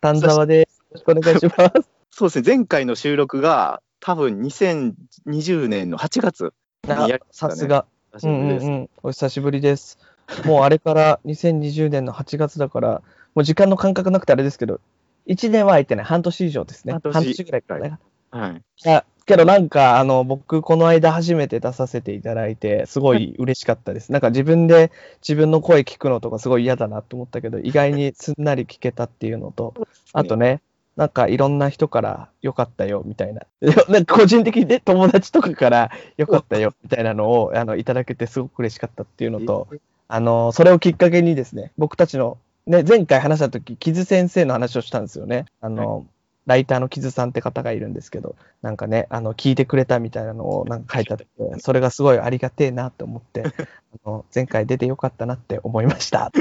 [0.00, 0.78] 丹沢です。
[0.78, 1.52] よろしくお願いしま
[1.82, 1.88] す。
[2.10, 6.52] そうですね、前回の収録が多分2020年の8月
[6.84, 7.86] にやりました、ね、さすが。
[8.22, 9.98] うんうんうん、お久しぶりです。
[10.44, 13.02] もうあれから2020年の8月だから、
[13.34, 14.80] もう時間の感覚なくてあれですけど、
[15.26, 16.92] 1年は空いてない、半年以上ですね。
[16.92, 17.98] 半年ぐらいからね。
[18.30, 18.62] はい。
[19.30, 24.10] けどなんか、あの、僕、この間初めて出させていただいて、すごい嬉しかったです。
[24.12, 24.90] なんか自分で
[25.22, 29.74] 自分の声聞くのとかすごい嫌だなと思ったけど、意外にすんなり聞けたっていうのと、
[30.12, 30.62] あとね、
[30.96, 33.42] なんかいろんな人から良かったよみたいな、
[33.88, 39.68] なんか個人的にね、友達とかから良かったよみたいなのをあのいただけてすごく嬉しかったっていうのと、
[40.08, 45.46] あの、それをきっかけにですね、僕たちの、ね、前回話した時、キズ先生の話をしたんですよね。
[45.60, 46.06] あの、はい
[46.50, 51.26] ライターのキズさんって方がいるんですけど、なんかね、あの、聞いてくれたみたいなのをなんか書いてあって、
[51.60, 53.44] それがすごいありがてえなって思って、
[54.04, 56.32] あの前回出てよかったなって思いました。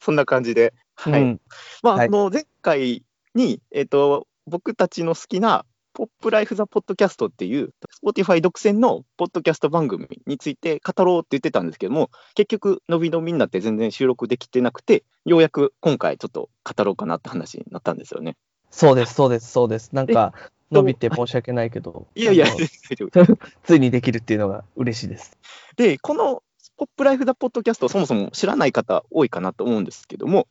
[0.00, 0.74] そんな感じで。
[0.96, 1.22] はい。
[1.22, 1.40] うん、
[1.84, 3.04] まあ、はい、あの、前回
[3.36, 7.72] に、えっ、ー、と、僕たちの好きなポップライフ・ザ・ポッドキャストっていう、
[8.04, 18.36] Spotify 独占のポッドキャスト番組について語ろうって言ってたんですけども、結局、伸び伸びになって全然収録できてなくて、ようやく今回ちょっと語ろうかなって話になったんですよね。
[18.74, 19.90] そうです、そうです、そうです。
[19.92, 20.34] なんか、
[20.72, 22.46] 伸びて申し訳ないけど、いやいや、
[23.62, 25.38] ついにできるっていうのが嬉しいです。
[25.76, 26.42] で、この
[26.76, 30.48] ポップライフ・ザ・ポッドキャスト、そもそも知らない方多いかなと思うんですけども、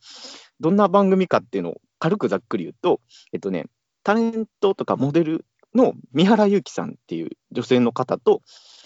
[0.61, 3.01] どんな番組かっていうのを軽くざっくり言うと、
[3.33, 3.65] えっとね、
[4.03, 8.41] タレントとかモデルの三原由紀さんっていう女性の方と、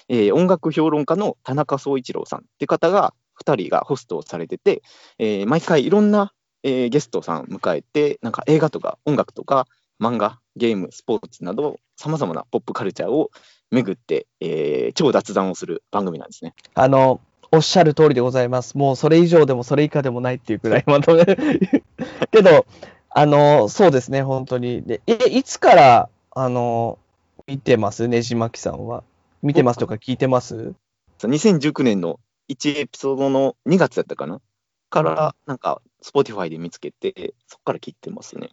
[0.10, 3.14] えー、音楽評論家の田中総一郎さんって方が、
[3.44, 4.82] 2人がホストをされてて、
[5.20, 6.34] えー、毎回いろんな
[6.68, 9.68] えー、ゲストさん迎えて、なんか映画とか音楽とか
[10.02, 13.32] 漫画、ゲーム、スポーツなど、さまざまなポップカルチャーを
[13.72, 16.54] 巡って、えー、超雑談をする番組なんですね。
[16.74, 17.22] あの、
[17.54, 18.78] おっしゃる通りでございます。
[18.78, 21.24] もうそれ以上でもそれ以下でもないっていうくらいまとめ。
[22.32, 22.66] けど、
[23.12, 24.84] あの、そうですね、本当に。
[24.84, 27.00] で、え、いつから、あの、
[27.48, 29.06] 見てますねじまきさんは。
[29.42, 30.74] 見てますとか聞いてます
[31.20, 32.20] ？2019年の
[32.50, 34.42] 1エピソードの2月だったかな？
[34.90, 38.52] から、なんか、Spotify で見つけて、そこから聞いてますね。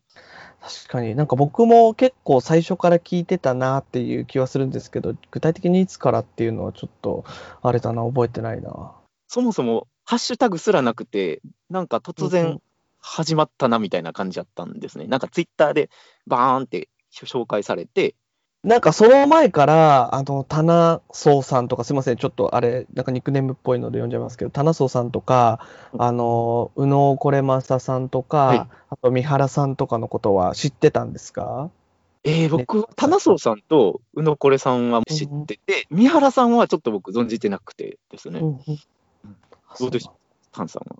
[0.60, 7.24] 確かになんか僕も結構最初から聞いてたなっていう気はするんですけど、具体的にいつからっていうのはちょっと、
[7.62, 8.94] あれだな、覚えてないな。
[9.28, 12.60] そもそも、ハッシュタグすらなくて、なんか突然
[13.00, 15.06] 始まったなみたいな感じだったんですね。
[15.06, 15.90] なんかツイッターで
[16.26, 18.14] バーンって紹介されて、
[18.64, 25.60] なんかその前から、あの、棚荘さんとか、すみません、ちょっとあれ、なんかニックネームっぽいので読んじゃいますけど、棚荘さんとか、
[25.98, 31.70] あの、宇野これまささんとか、はい、あと三原さんとかのことは知ってたんですか？
[32.24, 38.40] えー、僕、ね、棚荘さんと宇野これさんは知ってて、うん、三原さんはちょっと僕存じてなくてですね。
[38.40, 38.58] うん、
[39.78, 40.08] どうでし
[40.54, 40.96] さんは。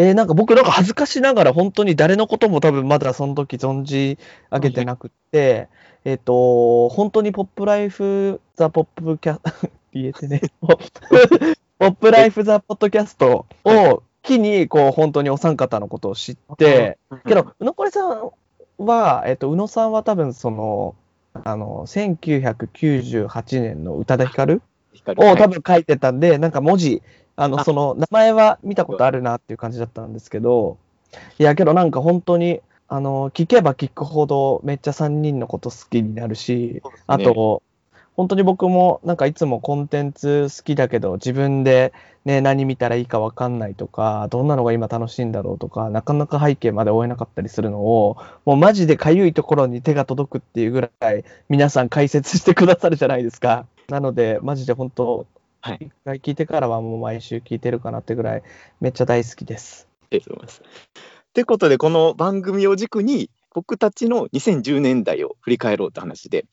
[0.00, 4.18] えー、なんか僕なんか恥ずかしながら本当に誰のことも多分まだその時存じ
[4.50, 5.68] 上げてなくって、
[6.06, 9.38] えっ、ー、と、本当にポップライフ、ザ・ポップキャ、
[9.92, 10.68] 言えてね、ポ
[11.86, 16.96] ップライフ・ザ・ポッドキャストを機に、こう、本当にお三方のことを知って、
[17.26, 18.30] けど、宇野これさん
[18.78, 20.94] は、えっ、ー、と、宇野さんは多分その、
[21.34, 24.62] あの、1998年の宇多田ヒカル。
[25.16, 27.02] を多分書いてたんで、なんか文字、
[27.40, 30.76] あの、その、名前は見たことあるなっていう感じだったんですけど、
[31.38, 37.62] いや、けどなんか本当に、あの、聞けば聞くほどめっちゃ3人のこと好きになるし、ね、あと、
[38.14, 41.94] 本当に僕もなんかいつもコンテンツ好きだけど、自分で
[42.26, 53.64] ね、何見たらいいかわかんないとか、どんなのが今楽しいんだろうとか、なかなか背景まで追えなかったりするのを、もうマジでかゆいところに手が届くっていうぐらい、皆さん解説してくださるじゃないですか。
[53.88, 55.24] なので、マジで本当、
[55.62, 58.42] はい、一回聞いてからはもう毎週聞いてるかなってぐらい、
[58.80, 59.88] めっちゃ大好きです。
[60.04, 60.62] ありがとうございます。
[60.62, 66.46] ってことで、この番組を軸に、僕たちの2010年代を振り返ろうって話で、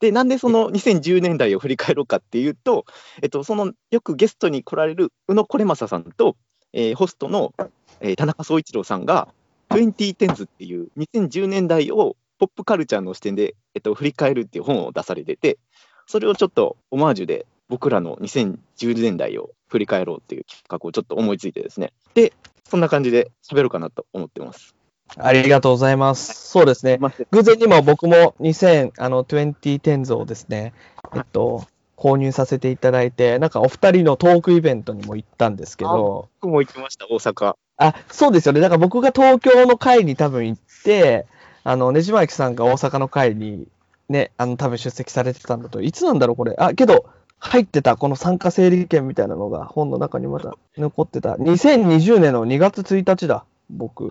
[0.00, 2.86] で、なんでその2010年代を振り返ろうかっていうと、
[3.22, 6.36] えっと、そのよくゲストに来られる宇野これまささんと、
[6.72, 7.52] えー、ホストの、
[8.00, 9.28] えー、田中総一郎さんが、
[9.70, 15.58] 2010s っていう2010年代をポップカルチャーの視点で、えっと、振り返るっていう本を出されてて、
[16.06, 21.92] それをちょっとオマージュで僕らの2010年代を振り返ろうっていう企画をちょっと思いついてですね。
[22.14, 22.32] で、
[22.62, 24.76] そんな感じで喋ろうかなと思ってます。
[25.16, 26.50] ありがとうございます。
[26.50, 27.00] そうですね。
[27.32, 30.72] 偶然にも僕も2000、あの、2010をですね、
[31.16, 31.66] えっと、
[31.96, 36.28] 購入させていただいて、なんかお二人のトークイベントにも行ったんですけど。
[36.42, 37.56] 僕も行きました、大阪。
[37.78, 38.60] あ、そうですよね。
[38.60, 41.26] だから僕が東京の会に多分行って、
[41.64, 43.66] あの、ねじまゆきさんが大阪の会に
[44.08, 45.80] ね、あの、多分出席されてたんだと。
[45.80, 46.54] いつなんだろう、これ。
[46.58, 47.06] あ、けど、
[47.44, 51.34] 入ってた、この参加整理券みたいなのが本の中にまだ残ってた。
[51.34, 54.10] 2020年の2月1日だ、僕。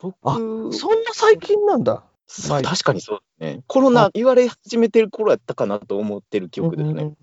[0.00, 0.72] 僕、あそんな
[1.12, 2.02] 最近なんだ。
[2.26, 3.62] そう確かにそうですね。
[3.68, 7.02] コロナ言われ始めてる頃やったかなと思ってる記憶ですね。
[7.04, 7.16] うん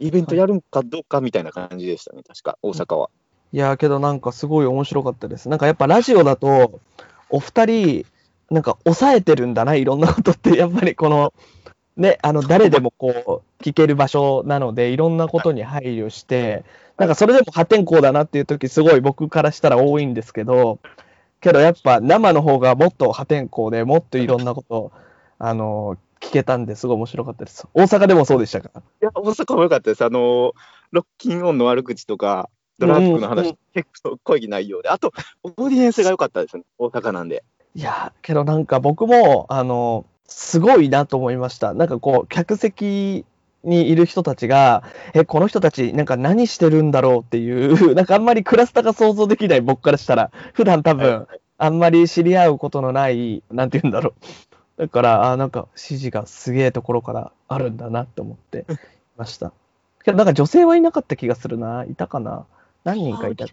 [0.00, 3.10] イベントやるんかどうかみたいな感じでしたね、確か、大阪は。
[3.52, 5.48] いやーけどなんかすごい面白かったです。
[5.48, 6.80] なんかやっぱラジオだと、
[7.30, 8.06] お二人、
[8.50, 11.32] なんか抑えてるんだな、いろんなことって、やっぱりこの、
[11.98, 16.64] ね、あの、誰でもこう、聞ける場所なので、いろんなことに配慮して、
[16.96, 20.78] なんかそれでも破天荒だなっていう時、すごい僕からしたら多いんですけど、
[21.40, 24.92] けどやっぱ生の方がもっと破天荒で、もっといろんなこと、
[25.38, 27.66] あの、聞けたんですごい面白かったです。
[27.74, 28.70] 大阪でもそうでしたか？
[29.02, 30.04] いや、大阪も良かったです。
[30.04, 30.52] あの、
[30.90, 32.48] ロッキンオンの悪口とか、
[32.78, 35.12] ドラッグの話、うんうん結構濃い内容で、あと、
[35.42, 37.44] オーディエンスが良かったですね、大阪なんで。
[37.74, 41.74] いや、けどなんか僕も、あの、すごいなと思いました。
[41.74, 43.24] なんかこう、客席
[43.64, 44.84] にいる人たちが、
[45.14, 51.26] え、この人たち、なんか何してるんだろうっていう、 なんかあんまりクラスターが想像できない僕からしたら、普段多分、
[51.56, 54.14] あんまり知り合うことのない、なんて言うんだろ
[54.76, 54.82] う。
[54.82, 58.74] だから、あなんか指示がすげえところからあるんだなって思ってい
[59.16, 59.52] ました。
[60.04, 61.84] けどなんか女性はいなかった気がするな。
[61.84, 62.46] いたかな
[62.84, 63.46] 何人かいた。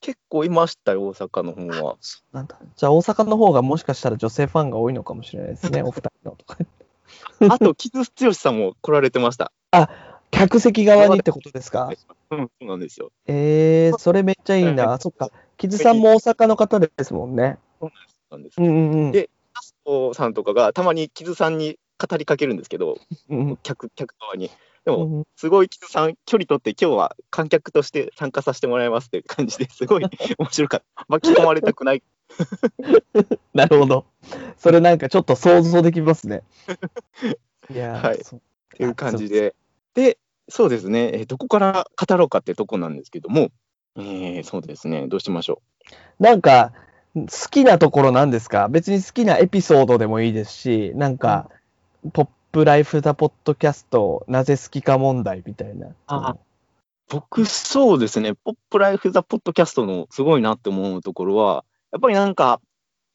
[0.00, 1.96] 結構いましたよ、大阪の方は。
[2.32, 2.58] なんだ。
[2.76, 6.58] じゃあ大阪の方がもしかしたら女性ファンが多いのかもしれないですね、 お二人のとか。
[7.50, 9.52] あと、木津剛さんも来られてました。
[10.30, 11.90] 客席側にってことですか？
[12.30, 13.10] うん、そうなんですよ。
[13.26, 14.98] えー、それめっちゃいいな。
[14.98, 15.30] そっか。
[15.56, 17.58] キズさんも大阪の方ですもんね。
[18.30, 19.12] なんですうんうんうん。
[19.12, 19.28] で
[20.14, 22.96] さんとかがたまに木津さんに語りかけるんですけど、
[23.28, 24.50] うん客客側に。
[24.84, 30.04] でも、うんすごい木津さん、距離取って、今日は観客として参加させてもらいますって感じですごい
[30.38, 31.04] 面白かった。
[31.08, 32.02] 巻き込まれたくない。
[33.54, 34.06] なるほど。
[34.56, 36.42] それなんかちょっと想像できますね。
[37.70, 38.20] いやー、はいっ
[38.76, 39.54] ていう感じで。
[39.94, 40.18] で、
[40.48, 43.50] そうですね、えーどこから語ろうかってとこなんですけども、
[43.96, 45.60] えーそうですね、どうしましょ
[46.18, 46.72] なんか、
[47.14, 48.68] 好きなところなんですか？
[48.68, 51.50] 別に好きなエピソードでもいいですし、なんか、
[52.12, 55.88] ポップライフ・ザ・ポッドキャスト、なぜ好きか問題みたいな。
[56.06, 56.38] あう。
[57.08, 62.60] 僕、そうですね、ポップライフ・ザ・ポッドキャストのすごいなって思うところは、やっぱりなんか、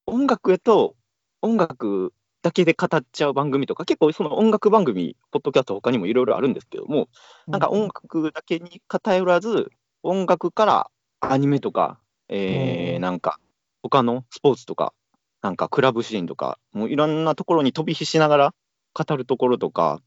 [0.06, 0.96] 音楽へと
[1.42, 7.10] 音楽だけで語っちゃう番組とか、結構その音楽番組、ポッドキャスト他にもいろいろあるんですけども、
[7.48, 9.70] なんか音楽だけに偏らず、
[10.02, 10.90] 音楽から
[11.20, 12.00] アニメとか、
[12.30, 13.40] えーうんなんか
[13.84, 14.94] 他のスポーツとか、
[15.42, 18.54] なんかクラブシーンとか、もういろんなところに飛び火しながら
[18.96, 20.00] 語るところとか、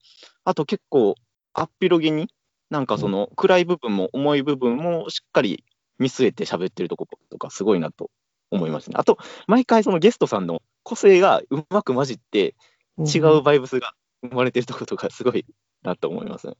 [0.44, 1.14] あと結構、
[1.52, 2.28] あっぴろげに、
[2.70, 5.64] なんかその暗い部分も重い部分もしっかり
[5.98, 8.10] 見据えて喋ってるところとか、すごいなと
[8.50, 8.94] 思いますね。
[8.98, 12.54] あと、毎回そのゲストさんの個性がうまく混じって、
[12.98, 13.92] 違うバイブスが
[14.22, 15.44] 生まれてるところとか、すごい
[15.82, 16.56] なと思いますね。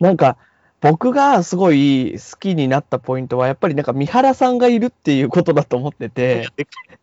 [0.00, 0.36] なんか、
[0.80, 6.48] 僕がすごい好きになったポイントは、やっぱりなんか三原さんがいるっていうことだと思ってて、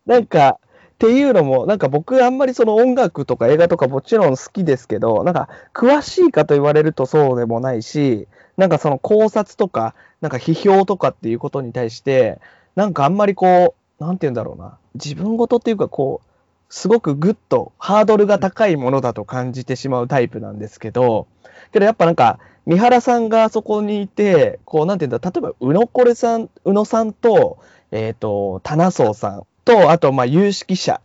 [0.06, 0.58] なんか、
[0.96, 8.26] っていうのも、なんか僕あんまりその音楽とか映画とかもちろん好きですけど、なんか詳しいかと言われるとそうでもないし、
[8.56, 12.40] なんかその考察とか、なんか批評とかっていうことに対して、
[12.76, 16.28] なんかあんまりこう、なんて言うんだろうな、自分事っていうかこう、
[16.70, 21.26] すごくグッとハードルが高いものだと感じてしまうタイプなんですけど、
[21.72, 27.58] けどやっぱなんか、三原さんがそこにいて、こう、なんていうんだ、例えば、宇野これさん、宇野さんと、
[27.92, 31.02] えっ、と、棚荘さんと、あと、まあ、有識者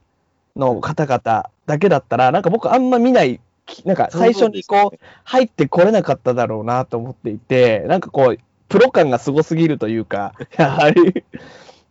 [0.55, 8.37] の方々だけだったら、なんか僕あんま見ない、きなんか最初にこう、入ってこれなかっただろうなと思っていて、なんかこう、
[8.69, 11.25] プロ感がすごすぎるというか、や はり、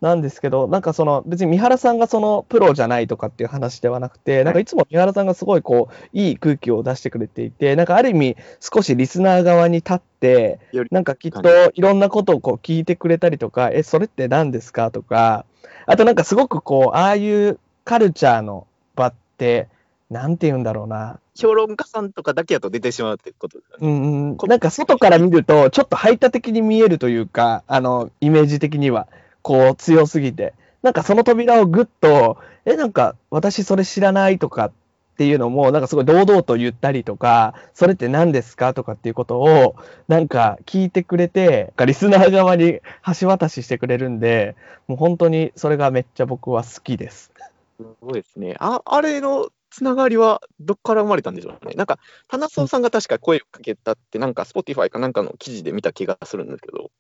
[0.01, 10.59] なんですけど、なんかその、別に三原さんがそのプロじゃないとかっていう話ではなくて、なんかいつも三原さんがすごいこう、いい空気を出してくれていて、なんかある意味、少しリスナー側に立って
[10.91, 11.43] なんかきっと
[11.75, 15.45] いろんなことをこう聞いてくれたりとか、え、それって何ですかとか、
[15.87, 19.69] あとなんかすごくこう、ああいうカルチャーの場って、
[20.11, 23.87] なんて言うんだろうな、評論家さんとかだけやと出てしまうってことですよね。
[23.87, 29.09] うんうん、なんか外から見ると、ちょっと排他的に見えるというか、あの、イメージ的には、
[29.43, 30.55] こう、強すぎて。
[30.83, 34.73] なんかその扉をぐっと、え、なんか、私それ知らないとかっ
[35.21, 39.77] ていうのも、なんかすごい堂々と言ったりとか、それって何ですかとかっていうことを、
[40.09, 42.81] なんか聞いてくれて、リスナー側に
[43.21, 44.57] 橋渡ししてくれるんで、
[44.89, 47.31] もう本当にそれがめっちゃ僕は好きです。
[47.79, 48.57] すごいですね。
[48.61, 51.75] ああれのつながりはどっから生まれたんでしょうね。
[51.75, 56.91] なんか、棚荘さんが確か声をかけたって、なんか、Spotify かなんかの記事で見た気がするんですけど。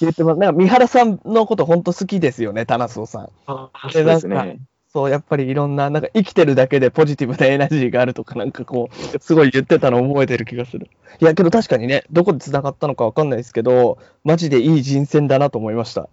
[0.00, 0.38] 言ってます。
[0.38, 3.30] なんか三原さんのこと本当好きですよね、田中さん。
[3.46, 4.60] あそうですね。
[4.94, 10.88] そう、やっぱりいろんな、なんか生きてるだけでポジティブなエナジーがあるとか、なんかこう、すごい言ってたのを覚えてる気がする。
[11.20, 16.10] いや、けど確かにね、どこで繋がったのかわかんないですけど、マジでいい人選だなと思いました。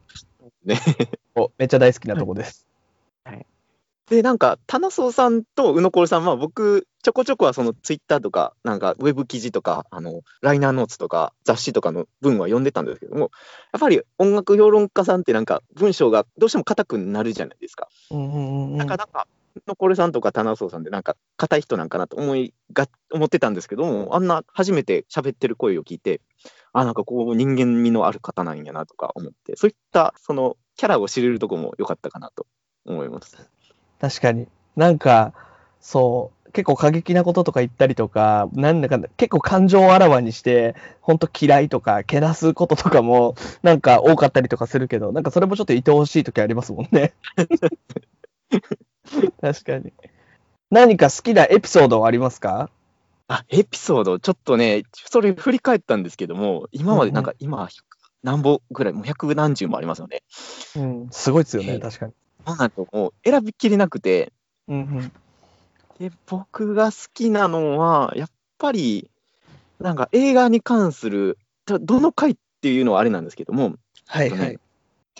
[0.64, 0.80] ね。
[1.36, 2.70] おめっちゃ大好きなとこです。
[4.10, 13.32] で、なんか、田中さんと宇野こるさんは、僕、ちょこちょこはそのツイッターとか、なんかウェブ記事とか、あの、ライナーノーツとか、雑誌とかの文は読んでたんですけども、
[13.74, 17.88] やっぱり音楽評論家さんってなんか、文章がどうしても硬くなるじゃないですか。
[18.78, 19.25] なんか、なんか、
[19.56, 26.22] 宇野こるさんとか田中さんってなんか、硬い人なんかなと思いが、思ってたんですけども、あんな初めて喋ってる声を聞いて、
[26.74, 32.46] あ、なんかこう、人間味のある方なんやなとか思って、そういった、その、キャラを知れるとこも良かったかなと
[32.86, 33.36] 思います。
[34.00, 34.48] 確かに。
[34.75, 35.34] なんか、
[35.82, 47.13] そう、結構過激なこととか言ったりとか、なんだか結構感情をあらわにして、本当嫌いとか、けなすこととかも、なんか多かったりとかするけど、なんかそれもちょっと愛おしい時ありますもんね。
[49.41, 49.91] 確かに。
[50.72, 52.70] 何か好きなエピソードはありますか？
[53.27, 57.70] あ、エピソード、ちょっとね、それ振り返ったんですけども、今までなんか、今、100
[58.24, 60.24] 何本ぐらい、もう百何十もありますよね。
[60.75, 62.13] うん、すごいですよね、ええ確かに。
[62.46, 64.32] なんだともう選びきれなくて、
[64.68, 65.12] うんうん。
[66.00, 69.10] で、僕が好きなのは、やっぱり、
[69.79, 73.75] なんか映画に関する、どどの回っていうのはあれなんですけども、
[74.08, 74.60] はいはえっとねい。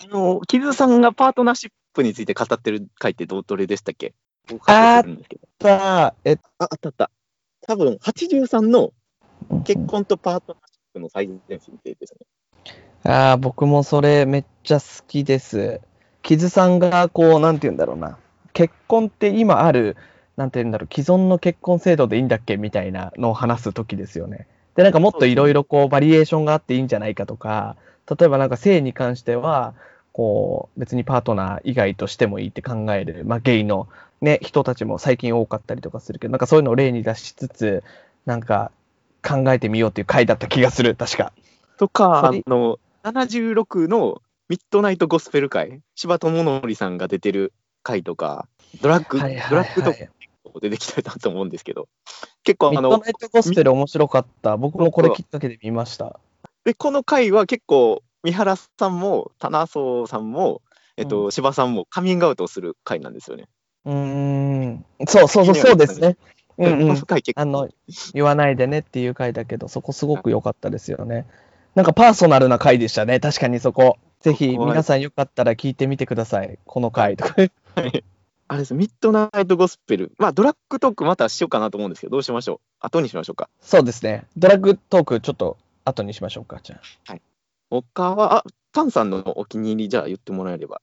[0.06, 4.14] あの、キズさんがパートナーシップについて語ってる回ってどどれでしたっけ？
[4.48, 7.12] 僕あー忘れてるんですけどさあ、えっあ、あったあった。
[7.62, 8.94] 多分、83の
[9.66, 12.26] 結婚とパートナーシップの最前線ですね。
[13.04, 15.82] ああ、僕もそれめっちゃ好きです。
[16.22, 18.18] キズさんが、こう、なんて言うんだろうな。
[18.54, 19.96] 結婚って今ある、
[20.40, 24.48] なんて言うんだろう、既存の結婚制度でいいんだっけみたいなのを話すときですよね。
[24.76, 27.76] で、なんかもっといろいろこう、バリエーションがあっていいんじゃないかとか、
[28.10, 29.74] 例えばなんか性に関しては、
[30.14, 33.90] こう、別にパートナー以外としてもいいって考える、まあ、ゲイの
[34.22, 37.84] ね、人たちも最近多かったりとかするけど、なんかそういうのを例に出しつつ、
[38.26, 38.72] なんか
[39.22, 41.34] 考えてみようっていう回だった気がする、確か。
[41.78, 47.52] とか、あの、76のミッドナイトゴスペル会、柴智則さんが出てる
[47.84, 48.48] 回とか、
[48.82, 49.94] ドラッグ、はいはいドラッグと
[50.62, 51.88] 出てきたなと思うんですけど、
[52.44, 54.58] 結構あのミッドナイ、トゴスペル面白かった。
[54.58, 56.20] 僕もこれきっかけで見ました。
[56.64, 60.62] で、この回は結構、三原さんも、棚荘さんも、
[60.98, 63.48] えっと、う柴さんもカミングアウトをする回なんですよね。
[63.86, 64.86] うーん。
[65.08, 66.18] そうそうそう、そうですね。
[66.58, 66.98] うんうん
[67.36, 67.70] あの、
[68.14, 71.26] 言わないでねっていう回だけど、そこすごく良かったですよね。
[71.74, 73.22] なんかパーソナルな回でしたね。
[73.22, 73.98] 確かにそこ。
[74.20, 76.60] ぜひ皆さんよかったら聞いてみてください。
[76.66, 77.36] この回とか。
[78.52, 80.12] あれです、ミッドナイトゴスペル。
[80.18, 82.60] まあ、ドラッグトークまたしようかなと思うんですけど、どうしましょう？
[82.80, 83.48] 後にしましょうか。
[83.62, 84.26] そうですね。
[84.38, 86.60] ドラッグトークちょっと後にしましょうか。
[86.64, 87.16] じゃあ。
[87.70, 90.82] 他は、あ、タンさんのお気に入り、じゃあ言ってもらえれば。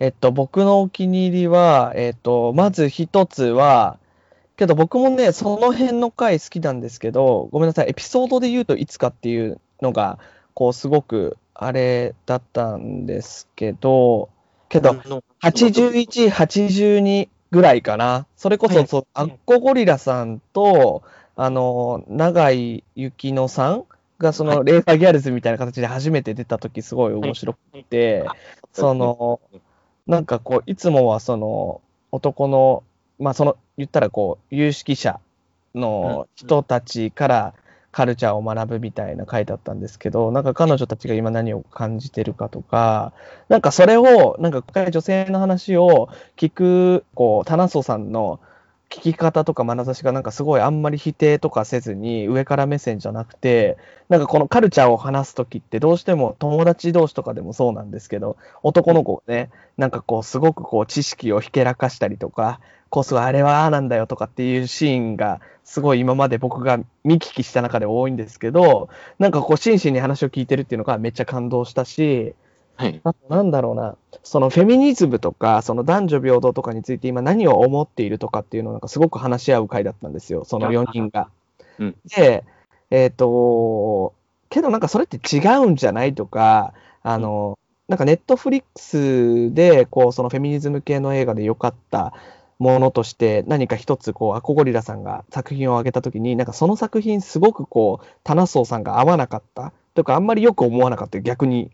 [0.00, 4.00] えっと、僕のお気に入りは、えっと、まず一つは、
[4.56, 10.18] けど僕もね、その辺の回好きなんですけど、ごめんなさい、エピソードで言うといつかっていうのが、
[10.52, 14.30] こう、すごく、あれだったんですけど、
[14.68, 18.26] けど、あの81、82ぐらいかな。
[18.36, 18.86] それこそ、はい。
[18.86, 21.02] そうアッコゴリラさんと、
[21.36, 23.84] あの、永井幸乃さん
[24.18, 28.24] が、その、レーサーギャルズみたいな形で初めて出た時すごい面白くて、
[28.72, 29.40] その、
[30.06, 31.80] なんかこう、いつもはその、
[32.12, 32.82] 男の、
[33.18, 35.20] まあその、言ったらこう、有識者
[35.74, 37.54] の人たちから
[37.96, 43.14] カルチャーを学ぶみたいな回だったんですけど、なんか彼女たちが今何を感じてるかとか、
[43.48, 48.38] なんかそれを、なんか女性の話を聞く、こう、タナソさんの
[48.96, 53.76] 聞き方とか眼差しがなんかすごいあんまり否定とかせずに上から目線じゃなくて、
[54.08, 68.88] なんかこのカルチャーを話すときってどうしても友達同士とかでもそうなんですけど、男の子ね、なんかこうすごくこう知識をひけらかしたりとか、こうすごいあれはああなんだよとかっていうシーンがすごい今まで僕が見聞きした中で多いんですけど、
[69.18, 72.34] なんかこう真摯に話を聞いてるっていうのがめっちゃ感動したし、
[72.76, 73.00] はい。
[73.04, 81.28] あとなんだろうな、そのフェミニズムとか、その男女平等とかについて今何を思っているとかっていうのをなんかすごく話し合う会だったんですよ、その4人が。
[81.78, 82.44] うんで、
[82.90, 84.14] えっ、と、
[84.48, 92.12] けどなんかそれって違うんじゃないとか、あの、なんかネットフリックスで、こう、そのフェミニズム系の映画で良かった
[92.58, 101.70] ものとして、何か一つ、こう、アコゴリラさんが作品を挙げたときに、なんかその作品すごくこう、タナソーさんが合わなかったとか、あんまりよく思わなかった、逆に。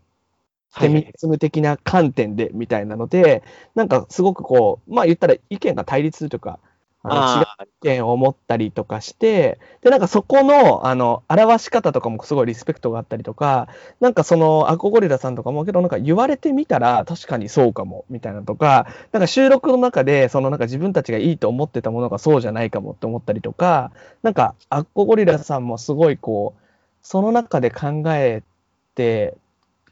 [0.74, 3.42] フェミニズム的な観点でみたいなので、
[3.74, 6.58] なんかすごくこう、まあ言ったら意見が対立するとか、
[7.04, 13.66] あの違う意見を持ったりとかして、で、なんかそこの、あの、表し方とかもすごいリスペクトがあったりとか、
[14.00, 23.90] なんかその、アコゴリラさんとかも、けどなんか言われてみたら確かにそうかも、みたいなとか、なんか収録の中で、そのなんか自分たちがいいと思ってたものがそうじゃないかもって思ったりとか、
[24.22, 26.60] なんか、アコゴリラさんもすごいこう、
[27.02, 28.44] その中で考え
[28.94, 29.34] て、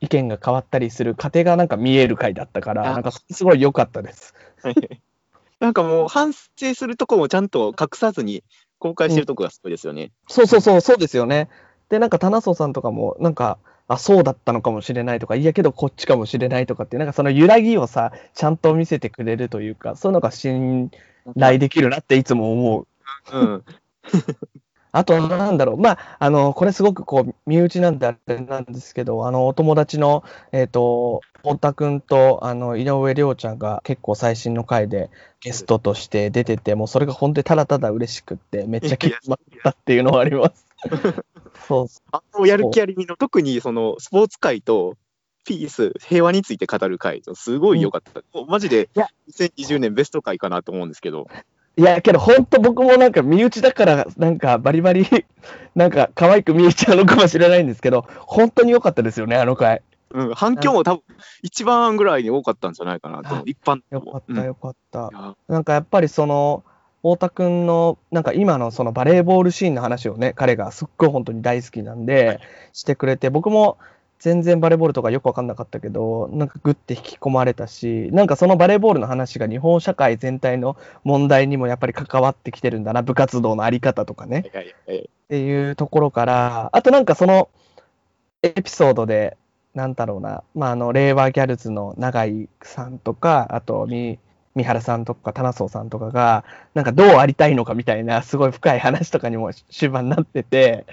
[0.00, 4.34] 意見が変わったりする過程がなんか見える回だったから、あなんかすごい良かったです。
[5.60, 8.42] なんかもう反省するとこもちゃんと隠さずに
[8.78, 10.10] 公開してるとこがすごいですよね。
[10.26, 11.50] そうそうそう、そうですよね。
[11.90, 20.92] で、なんか、田中さんとかも、なんか、あ、そうだったのかもしれないとか、いやけどこっちかもしれないとかってなんかその揺らぎをさ、ちゃんと見せてくれるというか、そういうのが信
[21.36, 22.86] 頼できるなっていつも思う。
[23.32, 23.64] うん。
[24.92, 40.66] あと、なんだろう、まあ、あの、これすごくこう、身内なんであれなんですけど、あの、お友達の、えっ、と、太田くんと、あの、井上涼ちゃんが結構最新の回でゲストとして出てて、もうそれが本当にただただ嬉しくって、めっちゃ気になったっていうのはあります。
[41.68, 41.86] そう。
[42.12, 44.96] あのやる気ありみの、特にそのスポーツ界と
[45.44, 48.20] ピース、平和について語る回、すごい良かった。
[48.32, 49.08] もうマジでいや。
[49.32, 51.28] 2020年ベスト回かなと思うんですけど、
[51.76, 55.06] いや、けど本当僕もなんか身内だから、なんかバリバリ、
[55.74, 59.82] なんか可愛く見えちゃうのかもしれないんですけど、本当に良かったですよね、あの回。
[60.12, 61.02] うん、反響も多分
[61.42, 65.36] 一番ぐらいに多かったんじゃないかなと一般よかった、うんよかった。
[65.46, 66.64] なんかやっぱりその、
[67.02, 72.40] 太田くんの、なんか今のそのバレーボールシーンの話をね、彼がすっごい本当に大好きなんで、
[72.72, 73.78] してくれて、僕も
[74.20, 84.44] 全然バレーボールとかよくわかんなかったけど、なんかグッて引き込まれたし、なんかそのバレーボールの話が日本社会全体の問題にもやっぱり関わってきてるんだな、部活動のあり方とかね。
[84.52, 87.48] いやいやいやっていうところから、あとなんかその
[88.42, 89.36] エピソードで、
[89.74, 94.18] なんだろうな、まあ、あの、令和ギャルズの永井さんとか、あと、み、
[94.54, 100.86] 三原さんとか、棚荘さんとかが、なんかどうありたいのかみたいな、すごい深い話とかにも終盤になってて、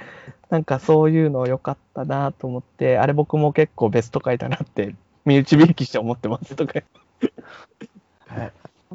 [0.50, 6.82] なんかそういうの良かったなと思って、あれ僕も結構ベスト回だなって、身内びいきして思ってますとか。
[8.28, 8.52] はい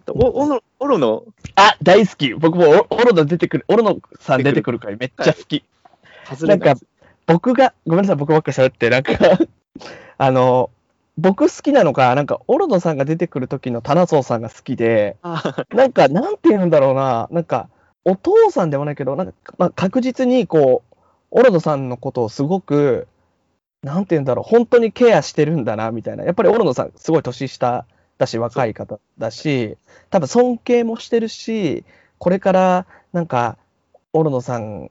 [0.09, 1.25] おおのオロの？
[1.55, 2.33] あ、大好き。
[2.35, 5.65] 僕もオオロノ出てくる、オロノさん出てくる回めっちゃ好き。
[6.29, 6.75] 外れない。
[6.75, 6.87] です
[7.27, 9.13] 僕が、ごめんなさい、僕ばっかり喋って、なんか、
[10.19, 10.71] あの、
[11.19, 17.69] 僕好きなのが、なんか、オロノさんが出てくる時の棚荘さんが好きで、あなんか、なんて言うんだろうな、なんか、
[18.05, 20.92] お父さんではないけど、なんか、まあ、確実に、こう、
[21.33, 23.09] オロノさんのことをすごく、
[23.83, 26.25] なんて言うんだろう、本当にケアしてるんだな、みたいな。
[26.25, 27.87] やっぱりオロノさん、すごい年下
[28.19, 29.77] だし、若い方だし、
[30.11, 31.85] 多分尊敬もしてるし、
[32.19, 33.57] これから、なんか、
[34.13, 34.91] オロノさん、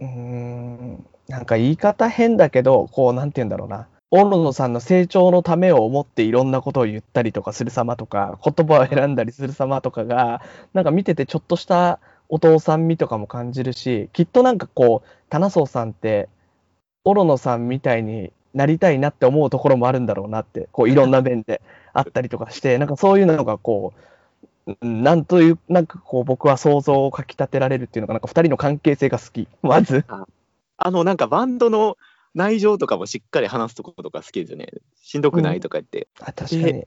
[0.00, 3.86] うーん、なんか言い方変だけど、こう、なんて言うんだろうな。
[4.10, 10.42] オロノさんの成長のためを思っていろんなことを言ったりとかする様とか、言葉を選んだりする様とかが、
[10.74, 12.00] なんか見ててちょっとした
[12.32, 16.30] お父さん味とかも感じるし、きっとなんかこう、棚荘さんって、
[17.04, 21.60] オロノさんみたいになりたいなって思うところもあるんだろうなって、こういろんな面で
[21.92, 23.92] あったりとかして、なんかそういうのがこ
[24.66, 29.46] う、うんなんという、なんかこう僕は想像をかき立てられるっていうのが、なんか二人の関係性が好き。
[29.60, 30.06] まず。
[30.78, 31.98] あのなんかバンドの
[32.34, 34.68] 内情とかもしっかり話すところとか好きですよね。
[35.02, 36.08] しんどくないとか言って。
[36.18, 36.86] あ、確かに。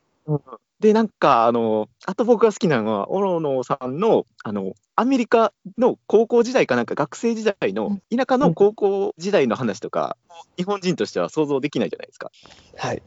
[0.79, 10.17] で、なんか、あの、あと僕が好きなのは、オロノさんの、あの、アメリカの高校時代かなんか学生時代の、田舎の高校時代の話とか、
[10.57, 12.31] 日本人としては想像できないじゃないですか。
[12.77, 13.01] はい。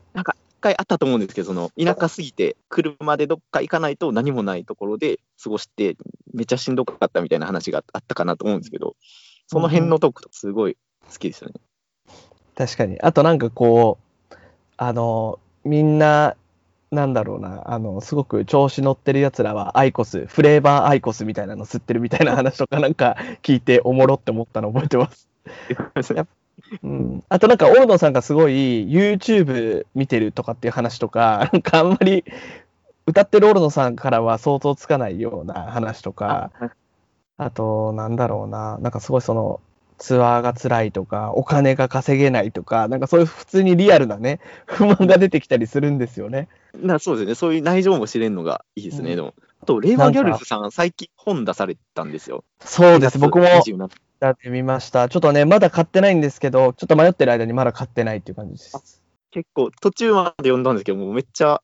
[0.58, 5.96] 一回あったと思うんですけど、その、田舎すぎて、車でどっか行かないと何もないところで過ごして、
[6.34, 8.96] めっちゃしんどかったみたいな話があったかなと思うんですけど、
[9.46, 10.76] その辺のトークとかすごい
[11.10, 11.60] 好きですよね。
[12.56, 13.00] 確かに。
[13.00, 13.98] あとなんかこ
[14.30, 14.34] う、
[14.76, 16.34] あの、みんな、
[16.90, 25.28] なんだろうな、あの、すごく調子乗ってる奴らはアイコス、フレーバーアイコスみたいなの吸ってるみたいな話とかなんか聞いておもろって思ったの覚えてます。
[26.82, 28.52] うん、あとなんか、大野さんがすごい
[28.88, 32.24] YouTube 見てるとかっていう話とか、なんかあんまり
[33.06, 36.50] 歌ってるオルノさんからは想像つかないような話とか、
[37.38, 39.60] あと、なんだろうな、なんかすごいその、
[39.98, 46.48] ツアーが辛いとか、お金が稼げないとか、なんかそういう普通にリアルなね、 不満が出てきたりするんですよね。
[46.74, 49.34] なそうですね、そういう内情も知れるのがいいですね、うんでも。
[49.60, 52.44] あと、レイバーギャルズさん、最近本出されたんですよ。
[52.60, 55.08] そうです、僕も27やってみました。
[55.08, 59.02] ちょっとね、まだ買ってないんですけど、ちょっと迷ってる間にまだ買ってないっていう感じです。
[59.30, 61.60] 結構、途中まで読んだんですけど、もうめっちゃ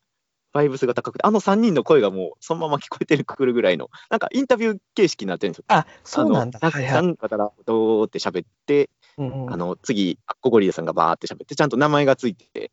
[0.54, 5.64] バイブスが高くて、あの3人の声がもうそのまま聞こえてくるぐらいの、なんかインタビュー形式になってるんですよ。
[5.66, 6.60] あ、そうなんだ。
[6.62, 6.92] はいはい。
[6.92, 8.88] なんかからどーって喋って、
[9.18, 12.70] うんうんあの次、アッコゴリラさんがバーって喋って、ちゃんと名前がついてて、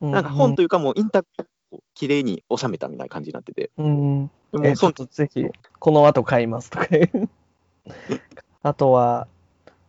[0.00, 3.86] なんか本というかもうインタビューを綺麗に収めたみたいな感じになってて、うん
[4.20, 4.30] うん
[4.62, 5.44] でもそんとぜひ、
[5.80, 6.86] この後買いますとか。
[8.62, 9.26] あとは、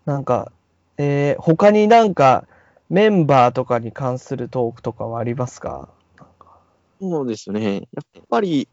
[0.05, 0.51] なんか、
[0.97, 2.47] えー他になんか、
[2.89, 5.89] メンバーとかに関するトークとかはありますか？
[6.99, 7.87] そうですね。
[7.91, 8.67] やっぱり、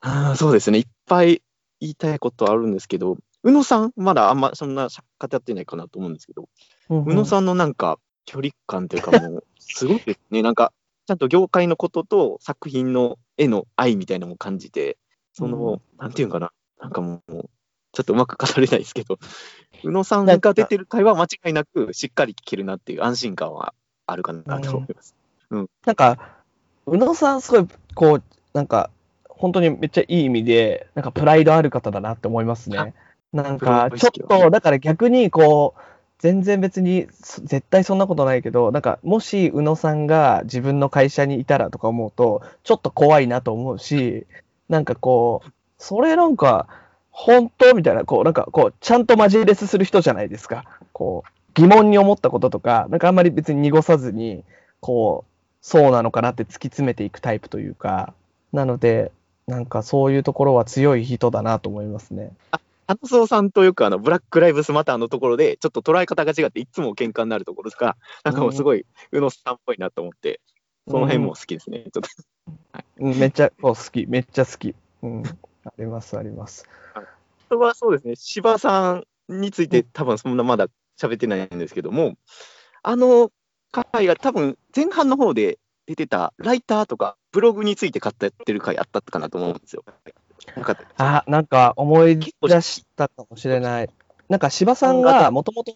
[0.00, 0.78] あーそうですね。
[0.78, 1.42] いっぱい
[1.80, 6.48] 言いたいことあるんですけど、宇野さん、まだあんまそんな語ってないかなと思うんですけど、
[6.88, 7.26] 宇野ん。
[7.26, 10.42] さんのなんか距離感というかもう、すごいですね。
[10.42, 10.72] なんか、
[11.06, 14.98] ちゃんと業界のことと作品の絵の愛みたいなのも感じて、
[15.32, 17.50] その、うんなんていうんかな、なんかもう、
[17.92, 19.18] ちょっとうまく語れないですけど、
[19.82, 23.74] 宇野さんが出てる回は間違いなくしっかり聞けるなっていう安心感は
[24.06, 25.16] あるかなと思います。
[25.84, 26.39] なんか、
[26.86, 28.90] 宇野さん、すごい、こう、なんか、
[29.28, 32.94] 本当にめっちゃいい意味で、なんかプライドある方だなって思いますね。
[33.32, 35.80] なんか、ちょっと、だから逆に、こう、
[36.18, 44.26] 全然別に、絶対そんなことないけど、なんか、もし宇野さんが自分の会社にいたらとか思うと、ちょっと怖いなと思うし、
[44.68, 46.66] なんかこう、それなんか、
[47.10, 50.64] 本当みたいな、こう、なんかこう、ちゃんとマジレスする人じゃないですか。
[50.92, 54.44] こう、疑問に思ったこととか、なんかあんまり別に濁さずに、
[54.80, 55.29] こう、
[55.60, 58.14] そうなのかなって突き詰めていくタイプというか、
[58.52, 59.12] なので、
[59.46, 62.32] なんかそういうところは強い人だなと思いますね。
[62.86, 70.40] 花荘さんとよくあのブラック・ライブスマターのところで、ちょっと捉え方が違って、いつも喧嘩になるところとか、なんかもうすごい宇野さんっぽいなと思って、
[70.88, 71.84] その辺も好きですね。
[71.92, 72.08] ちょっと
[72.98, 74.74] うんめっちゃ好き、めっちゃ好き。
[75.02, 75.22] うん、
[75.64, 76.66] あります、あります。
[76.94, 77.02] あ
[77.48, 80.66] とはそうですね、柴さんについて多分そんなまだ
[80.98, 82.16] 喋ってないんですけども、
[82.82, 83.30] あの
[83.70, 89.84] 回が多分前半の方で出てたライターとかブログについて語ってる回あったかなと思うんですよ。
[90.56, 93.90] なかあ、なんか思い出したかもしれない。
[94.28, 95.72] なんか柴さんがもともと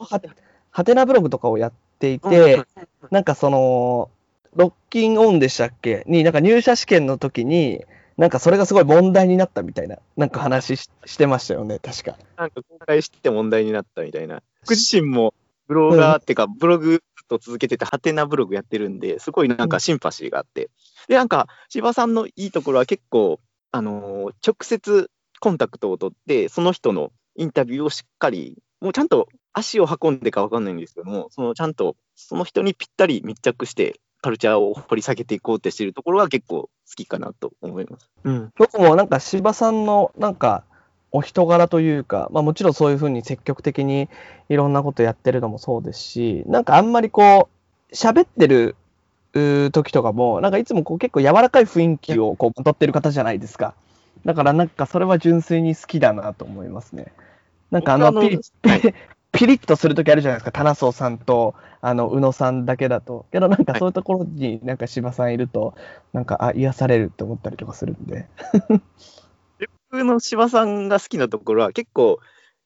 [0.70, 2.64] ハテナブログとかをやっていて、
[3.10, 4.10] なんかその、
[4.54, 6.04] ロッキンオンでしたっけ？
[6.06, 7.84] に、なんか入社試験の時に、
[8.16, 12.16] なんかそれがすごい問題になったみたいな、なんか話ししてましたよね、確か。
[12.36, 14.42] なんか公開して問題になったみたいな。
[14.62, 15.34] 僕自身も
[15.66, 20.70] ブロガーっていうか、ブログずっと続けてて、ハテナブログやってるんで、すごいなんかシンパシーがあって。
[21.08, 23.40] で、なんか、柴さんのいいところは結構、
[23.72, 25.10] あのー直接
[25.40, 38.10] コンタクトを取って、その人のインタビューをしっかり、もうちゃんと足を運んでかわかんないんですけども、そのちゃんとその人にぴったり密着して、カルチャーを掘り下げていこうってしてるところが結構好きかなと思います。
[38.24, 38.50] うん。
[38.56, 40.64] 僕もなんか柴さんのなんか
[41.14, 44.08] お人柄というか、まあもちろんそういうふうに積極的に
[44.48, 47.48] いろんなことやってるのもそうですし、なんかあんまりこ
[47.92, 48.74] う、喋ってる
[49.70, 53.74] 時とかも、なんかいつもこう結構柔らかい雰囲気をこうまとってる方じゃないですか。
[54.24, 57.12] だからなんかそれは純粋に好きだなと思いますね。
[57.70, 58.94] なんかあのピリはい
[59.30, 63.26] ピリッとするときあるじゃないですか、棚荘さんとあの宇野さんだけだと。
[63.30, 65.74] けどなんかはいそういうところになんか柴さんいると、
[66.12, 68.26] なんかあ癒されるって思ったりとかするんで。
[69.94, 72.18] 僕の柴さんが好きなところは結構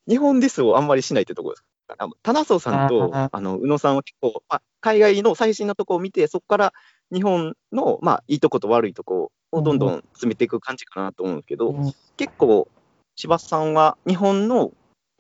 [0.09, 1.64] 日本ディスをあんまりしないってところです。
[1.99, 6.73] あの棚荘さんとああの宇野さんは結構、まあ、海外の最新のところを見てそこから
[7.12, 11.93] 日本の、まあ、いいとこと悪いとこをどんどん詰めていく感じかなと思うんですけど、うん。
[12.17, 12.69] 結構
[13.17, 14.73] 柴さんは日本の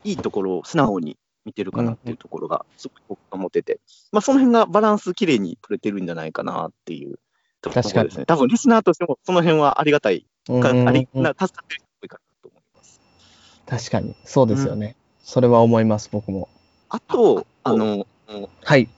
[0.04, 3.80] いいところを素直に見てるかなっていうところがすごく僕は思ってて、
[4.12, 7.18] まあ、その辺がバランスきれいに取れてるんじゃないかなっていう
[7.60, 8.08] ところ確かに。
[8.08, 8.26] ですね。
[8.26, 10.88] 多分リスナーとしてもその辺はありがたいか、うんうんうん。
[10.88, 13.00] ありな助かってる人多いかなと思います。
[13.68, 14.96] 確かに、そうですよね。
[15.22, 16.48] それは思います、僕も。
[16.88, 18.06] あと、あの、
[18.64, 18.88] はい。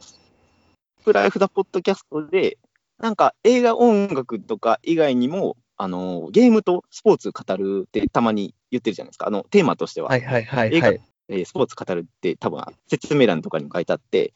[1.05, 2.59] プライフダポッドキャストで、
[2.99, 9.27] なんか映画音楽とか以外にも、あの、ゲームとスポーツ語るってたまに言ってるじゃないですか。
[9.27, 11.01] あの、テーマとしては、はいはいはい映画はい。
[11.31, 14.33] えースポーツ語るって多分説明欄とかにも書いてあって、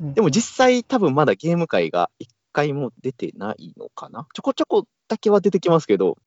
[0.00, 6.18] うんでも実際多分まだゲーム界が一回も出てないのかなちょこちょこだけは出てきますけど、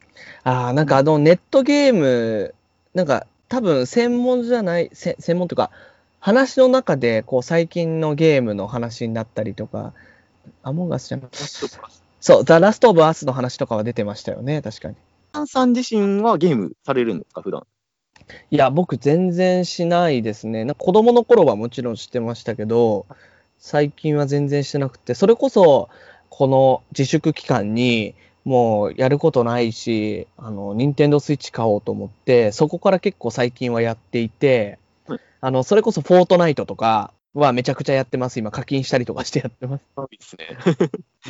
[0.43, 2.55] ああ、なんかあのネットゲーム、
[2.93, 5.71] なんか多分専門じゃない、せ専門というか、
[6.19, 9.93] 話の中でこう最近のゲームの話になったりとか、
[10.63, 11.37] アモンガスじゃなくて、
[12.21, 14.95] そう、ザ・ラスト・オブ・アースの話とかは出てましたよね、確かに。
[15.33, 17.65] アンさん自身はゲームされるんですか、普段？
[18.51, 20.65] いや、僕全然しないですね。
[20.65, 23.05] なんか子供の頃はもちろんしてましたけど、
[23.57, 25.89] 最近は全然してなくて、それこそ、
[26.29, 28.13] この自粛期間に、
[28.49, 38.39] もうやることないし、あの、ニンテンドースイッチ買おうと思って、そこから結構最近はやっていてはい、あの、それこそフォートナイトとかはめちゃくちゃやってます。
[38.39, 39.85] 今課金したりとかしてやってます。
[40.11, 40.47] いいですね。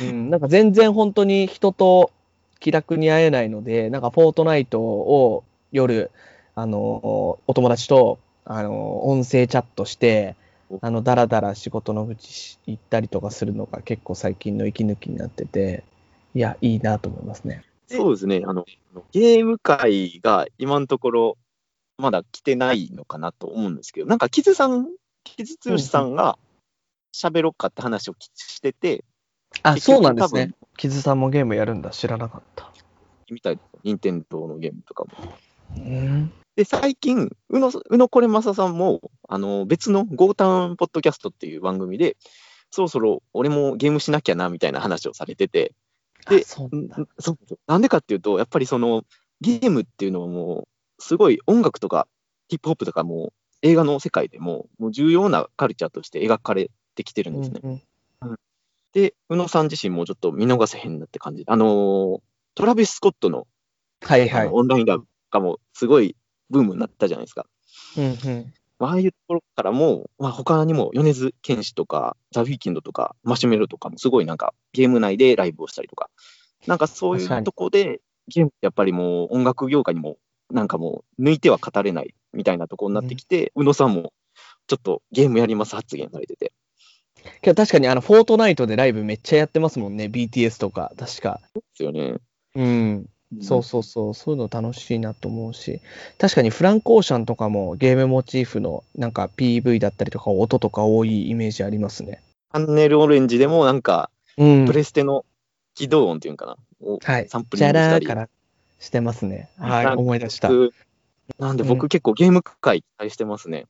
[0.00, 2.10] うん、なんか全然本当に人と
[2.58, 6.10] 気楽に会えないので、なんかフォートナイトを夜、
[6.54, 10.36] あの、お友達と、あの、音声チャットして
[10.70, 15.84] お、あの、だらだら仕事の愚痴し言ったりとかするのが結構最近の息抜きになってて、
[16.34, 17.64] いや、いいなと思いますね。
[17.86, 18.64] そうですねあの、
[19.10, 21.38] ゲーム界が今のところ、
[21.98, 24.88] まだ来てないのかなと思うんですけど、なんか、キズさん、
[25.24, 26.38] キズ剛さんが
[27.14, 29.04] 喋ろっかって話をしてて、
[29.62, 30.52] あ、そうなんですね。
[30.76, 31.90] キズさんもゲームやるんだ。
[31.90, 32.72] 知らなかった。
[33.30, 35.10] みたいです任天堂のゲームとかも。
[35.76, 36.32] うん。
[36.56, 42.16] で、最近、宇野宇野これまささんも、あの、別のゴータウンポッドキャストっていう番組で、
[42.70, 45.72] そろそろ俺もゲームしなきゃな、みたいな話をされてて、
[46.28, 46.70] であそう
[47.66, 49.04] なんでかっていうと、やっぱりその、
[49.40, 52.06] ゲームっていうのはもう、すごい音楽とか
[52.48, 57.60] ヒップホップとかも映画の世界でももう重要なカルチャーとして描かれてきてるんですね。
[57.62, 57.82] うん
[58.92, 61.44] で、宇野さん自身もちょっと見逃せへんなって感じ。
[61.46, 62.20] あのー
[62.56, 63.46] トラビス・スコットの
[64.02, 64.48] はいはい。
[64.48, 66.16] オンラインラブがもうすごい
[66.50, 67.46] ブームになったじゃないですか。
[67.96, 68.20] うんうんま
[68.86, 76.10] あああいうところからも、まあ、他にも米津玄師とか、ザ・ウィーキンドとか、マシュメロとかもすごいなんかゲーム内でライブをしたりとか、
[76.66, 80.16] なんかそういうとこで、ゲームってやっぱりもう音楽業界にも
[80.50, 84.12] なんかもう抜いては語れないみたいなところになってきて、宇野さんも
[84.66, 86.52] ちょっっとゲームやります発言されてて。
[87.42, 91.40] 確かにあの、フォートナイトでライブめっちゃやってますもんね、BTS とか、確か。
[91.54, 92.16] ですよね。
[92.54, 93.06] うん。
[93.40, 95.80] そうそうそう、そういうの楽しいなと思うし、
[96.18, 102.20] 確かにフランク・オーシャンとかもゲームモチーフのなんか PV だったりとか音とか多いイメージありますね。
[102.52, 104.72] チャンネルオレンジでもなんか、うんプ。
[104.72, 105.24] レステの
[105.74, 107.28] 起動音っていうのかな、をはい。
[107.28, 108.06] サンプリングしたり。
[108.06, 108.28] から
[108.80, 109.48] してますね。
[109.58, 110.48] はい、思い出した。
[110.48, 110.72] 僕
[111.38, 113.66] なんで僕結構ゲーム界期待してますね。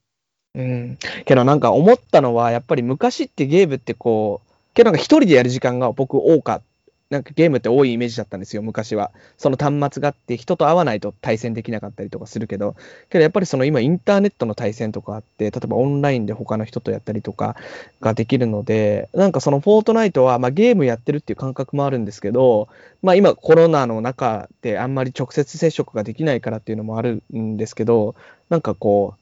[0.55, 0.99] うん。
[1.27, 6.63] けどなんか思ったのは、やっぱり昔ってゲームってこう、けどなんか一人でやる時間が僕多か
[7.11, 9.11] なんかゲームって多いイメージだったんですよ、昔は。
[9.37, 12.77] その端末があって、人と会わないと対戦できなかったりとかするけど、
[13.11, 17.57] けどやっぱりその今インターネットの対戦とかあって、例えばオンラインで他の人とやったりとか
[18.01, 22.69] ができるので、なんかそのフォートナイトは、まあ、ゲームやってるっていう感覚もあるんですけど、
[23.03, 28.15] まあ今コロナの中であんまり直接接触ができないからっていうのもあるんですけど、
[28.51, 29.15] なんかこ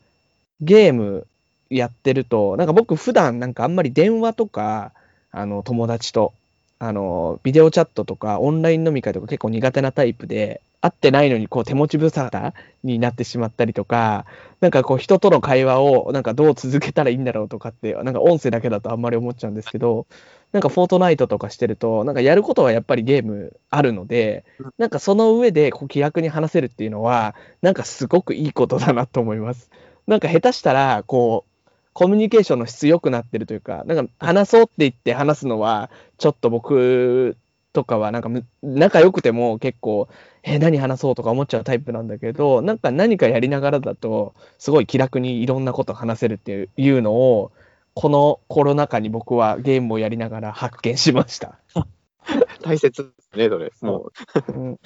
[0.60, 1.26] う、ゲーム
[1.70, 4.92] やってると、なんか僕普段なんかあんまり電話とか、
[5.30, 6.34] あの友達と、
[6.78, 12.52] あの、ビデオチャットとかオンライン飲み会とか結構苦手なタイプで、会ってないのにこう手持ち無沙汰
[12.84, 14.26] になってしまったりとか、
[14.60, 20.06] なんかこう人との会話をなんかどう続けたらいいんだろうとかって、なんか音声だけだとあんまり思っちゃうんですけど、
[20.52, 24.44] なんかフォートナイトとかしてると、なんかやることはやっぱりゲームあるので、
[24.78, 29.70] なんかその上でこう気楽に話せるっていうのは、なんかすごくいいことだなと思います。
[30.06, 31.57] なんか下手したら、こう、
[31.98, 37.36] コミュニケーションの質良くなってるというか、なんか話そうって言って話すのは、ちょっと僕
[37.72, 40.08] とかはなんかむ仲良くても結構、
[40.44, 47.50] え、何話そうとか思っちゃうタイプなんだけど、なんか何かやりながらだと、すごい気楽にいろんなこと話せるっていういうのを、
[47.94, 51.58] このコロナ禍に僕はゲームをやりながら発見しました。
[52.62, 53.72] 大切ですね、それ。
[53.80, 54.12] も
[54.46, 54.78] ううん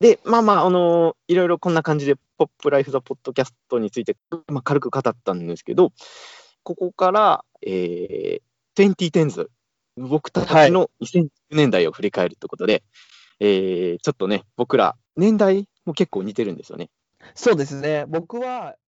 [0.00, 4.16] で、まあまあ、あのいろいろこんな感じで、ポップライフ・ザ・ポッドキャストについて、
[4.48, 5.92] まあ、軽く語ったんですけど、
[6.62, 9.48] ここから、えー、2010s、
[9.96, 12.82] 僕たちの2010年代を振り返るということで、
[13.40, 16.88] えー、ちょっとね、僕ら、年代も結構似てるんですよね。
[17.34, 18.06] そうですね。
[18.08, 18.76] 僕は